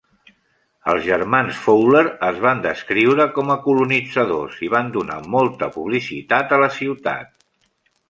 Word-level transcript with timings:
Els 0.93 1.03
germans 1.07 1.59
Fowler 1.65 2.01
es 2.29 2.39
van 2.47 2.65
descriure 2.65 3.29
com 3.37 3.53
a 3.53 3.59
"colonitzadors" 3.67 4.59
i 4.69 4.73
van 4.79 4.93
donar 4.99 5.21
molta 5.39 5.73
publicitat 5.81 6.57
a 6.61 6.65
la 6.67 6.75
ciutat. 6.83 7.35